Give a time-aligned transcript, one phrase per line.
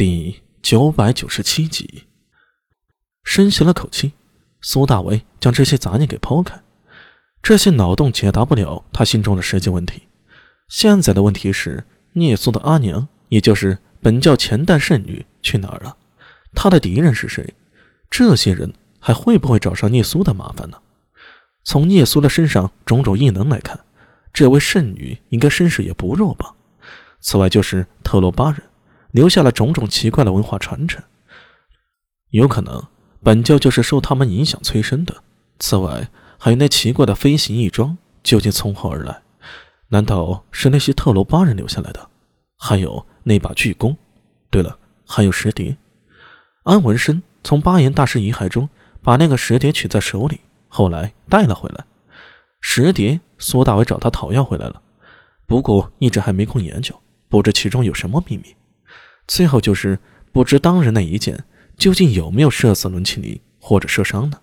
[0.00, 2.04] 第九百九十七集，
[3.22, 4.12] 深吸了口气，
[4.62, 6.58] 苏大为将这些杂念给抛开。
[7.42, 10.04] 这些脑洞解答不了他心中的实际问题。
[10.68, 11.84] 现在的问题是，
[12.14, 15.94] 聂苏的阿娘，也就是本教前代圣女去哪儿了？
[16.54, 17.52] 他的敌人是谁？
[18.08, 20.78] 这些人还会不会找上聂苏的麻烦呢？
[21.62, 23.78] 从聂苏的身上种种异能来看，
[24.32, 26.54] 这位圣女应该身世也不弱吧？
[27.20, 28.62] 此外，就是特洛巴人。
[29.12, 31.02] 留下了种种奇怪的文化传承，
[32.30, 32.82] 有可能
[33.22, 35.22] 本教就是受他们影响催生的。
[35.58, 39.22] 此外，还有那奇怪的飞行义装究竟从何而来？
[39.88, 42.08] 难道是那些特罗巴人留下来的？
[42.56, 43.96] 还有那把巨弓。
[44.48, 45.76] 对了，还有石碟。
[46.62, 48.68] 安文生从巴彦大师遗骸中
[49.02, 51.84] 把那个石碟取在手里，后来带了回来。
[52.60, 54.80] 石碟，苏大伟找他讨要回来了，
[55.46, 56.94] 不过一直还没空研究，
[57.28, 58.54] 不知其中有什么秘密。
[59.26, 59.98] 最后就是
[60.32, 61.44] 不知当日那一箭
[61.76, 64.38] 究竟有没有射死伦庆林或者射伤呢？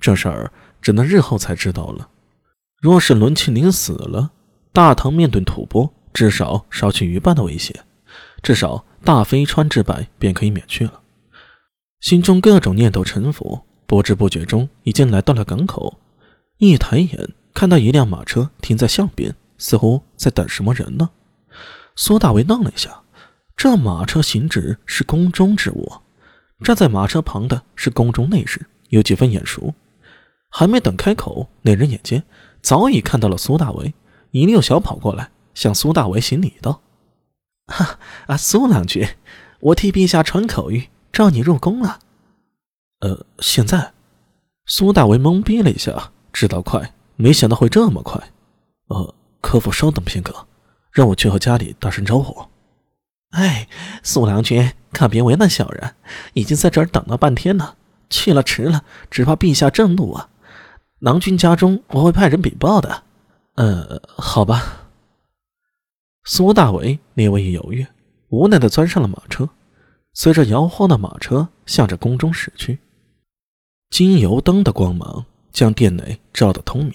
[0.00, 2.08] 这事儿只能日后才知道了。
[2.80, 4.30] 若是伦庆林死了，
[4.72, 7.84] 大唐面对吐蕃至少少去一半的威胁，
[8.42, 11.00] 至少大飞川之败便可以免去了。
[12.00, 15.98] 心中各种念头沉浮，不知不觉中已经来到了港口。
[16.58, 21.10] 一抬眼看到一辆马车停在巷边，似乎在等什么人呢？
[21.96, 23.02] 苏大为愣了一下。
[23.58, 25.92] 这马车行止是宫中之物，
[26.62, 29.74] 站在马车旁的是宫中内侍，有几分眼熟。
[30.48, 32.22] 还没等开口，那人眼尖，
[32.62, 33.92] 早已看到了苏大为，
[34.30, 36.82] 一溜小跑过来，向苏大为行礼道
[37.66, 37.98] ：“哈
[38.28, 39.04] 啊，苏郎君，
[39.58, 41.98] 我替陛下传口谕，召你入宫了。”
[43.02, 43.92] 呃，现在，
[44.66, 48.30] 苏大为懵逼了一下，知道快，没想到会这么快。
[48.86, 50.46] 呃，可否稍等片刻，
[50.92, 52.46] 让我去和家里打声招呼。
[53.30, 53.68] 哎，
[54.02, 55.94] 苏良君，可别为难小人，
[56.32, 57.76] 已经在这儿等了半天了。
[58.10, 60.30] 去了迟了，只怕陛下震怒啊！
[61.00, 63.02] 郎君家中，我会派人禀报的。
[63.56, 64.88] 呃，好吧。
[66.24, 67.86] 苏大为略微一犹豫，
[68.28, 69.50] 无奈的钻上了马车，
[70.14, 72.78] 随着摇晃的马车向着宫中驶去。
[73.90, 76.94] 金油灯的光芒将殿内照得通明，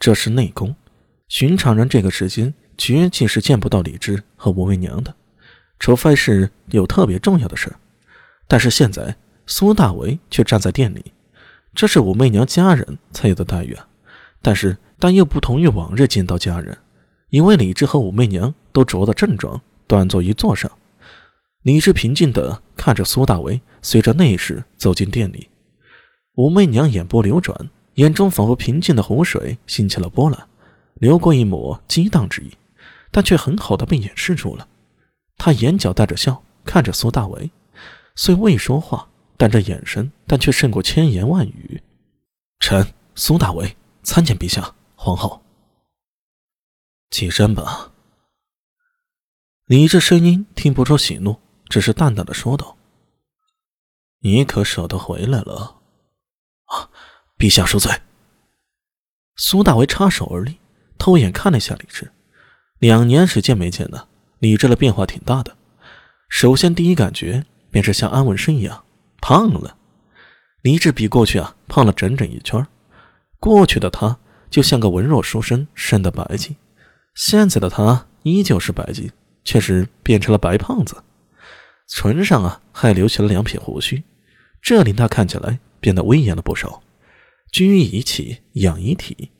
[0.00, 0.74] 这是内宫。
[1.28, 5.14] 寻常人这个时间绝技是见不到李治和武媚娘的。
[5.78, 7.72] 除非是有特别重要的事
[8.46, 11.12] 但是现在苏大为却站在店里，
[11.74, 13.86] 这是武媚娘家人才有的待遇啊！
[14.40, 16.78] 但是但又不同于往日见到家人，
[17.30, 20.70] 因为李治和武媚娘都着得正装，端坐于座上。
[21.62, 25.48] 李治平静地看着苏大为随着内侍走进店里，
[26.36, 30.46] 武媚娘眼波流转，眼中仿佛平静的湖水兴起了波澜，
[30.94, 32.52] 流过一抹激荡之意，
[33.10, 34.68] 但却很好的被掩饰住了。
[35.36, 37.50] 他眼角带着笑看着苏大为，
[38.14, 41.82] 虽未说话，但这眼神，但却胜过千言万语。
[42.60, 45.42] 臣苏大为参见陛下、皇后。
[47.10, 47.92] 起身吧。
[49.66, 52.76] 你这声音听不出喜怒，只是淡淡的说道
[54.20, 55.80] ：“你可舍得回来了？”
[56.66, 56.90] 啊，
[57.38, 57.92] 陛下恕罪。
[59.36, 60.58] 苏大为插手而立，
[60.98, 62.12] 偷眼看了一下李治，
[62.78, 64.08] 两年时间没见了。
[64.44, 65.56] 李治的变化挺大的，
[66.28, 68.84] 首先第一感觉便是像安文生一样
[69.18, 69.78] 胖了。
[70.60, 72.66] 李治比过去啊胖了整整一圈，
[73.40, 74.18] 过去的他
[74.50, 76.56] 就像个文弱书生，生的白净；
[77.14, 79.10] 现在的他依旧是白净，
[79.44, 81.02] 却是变成了白胖子，
[81.88, 84.04] 唇上啊还留起了两撇胡须，
[84.60, 86.82] 这令他看起来变得威严了不少。
[87.50, 89.30] 居仪起，养仪体。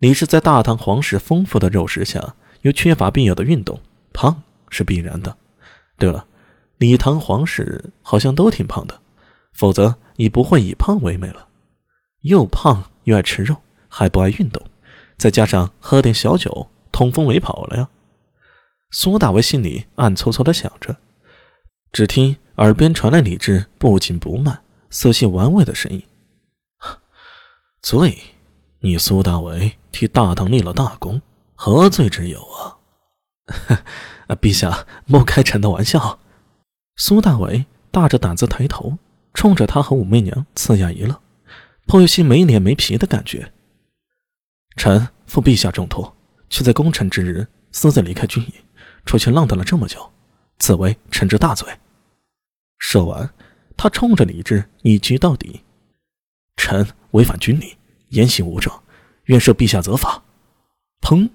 [0.00, 3.80] 李治在大唐皇室丰富的肉食下，又缺乏必要的运动。
[4.12, 5.36] 胖是必然的。
[5.98, 6.26] 对了，
[6.78, 9.00] 李唐皇室好像都挺胖的，
[9.52, 11.48] 否则你不会以胖为美了。
[12.22, 13.56] 又胖又爱吃肉，
[13.88, 14.62] 还不爱运动，
[15.16, 17.88] 再加上喝点小酒，通风没跑了呀。
[18.90, 20.96] 苏大为心里暗搓搓的想着，
[21.92, 26.02] 只听耳边传来李治不紧不慢、色系玩味的声音
[27.80, 28.18] ：“罪，
[28.80, 31.22] 你苏大为替大唐立了大功，
[31.54, 32.76] 何罪之有啊？”
[34.40, 36.20] 陛下莫开臣的玩笑。
[36.96, 38.98] 苏大伟大着胆子抬头，
[39.34, 41.20] 冲着他和武媚娘呲牙一乐，
[41.86, 43.52] 颇有些没脸没皮的感觉。
[44.76, 46.16] 臣负陛下重托，
[46.48, 48.52] 却在功臣之日私自离开军营，
[49.04, 50.12] 出去浪荡了这么久，
[50.58, 51.68] 此为臣之大罪。
[52.78, 53.32] 说完，
[53.76, 55.62] 他冲着李治一击到底
[56.56, 57.76] ：“臣违反军礼，
[58.08, 58.72] 言行无正，
[59.24, 60.22] 愿受陛下责罚。”
[61.02, 61.28] 砰！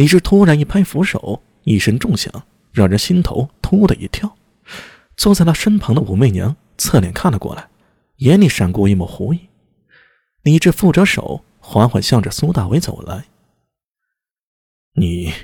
[0.00, 2.32] 李治突然一拍扶手，一声重响，
[2.72, 4.34] 让人心头突的一跳。
[5.14, 7.68] 坐在他身旁的武媚娘侧脸看了过来，
[8.16, 9.40] 眼里闪过一抹狐疑。
[10.40, 13.26] 李治负着手，缓缓向着苏大伟走来。
[14.94, 15.34] 你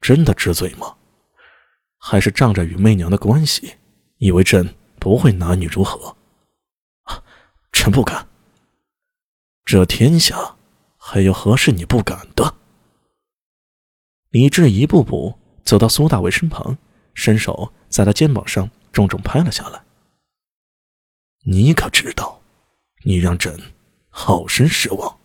[0.00, 0.94] 真的知罪吗？
[1.98, 3.74] 还是仗着与媚娘的关系，
[4.16, 6.16] 以为朕不会拿你如何？
[7.02, 7.22] 啊，
[7.74, 8.26] 臣不敢。
[9.66, 10.56] 这天下
[10.96, 12.54] 还有何事你不敢的？
[14.30, 16.76] 李治一步步走到苏大伟身旁，
[17.14, 19.82] 伸手在他肩膀上重重拍了下来。
[21.44, 22.42] 你可知道，
[23.04, 23.58] 你让朕
[24.10, 25.17] 好生失望。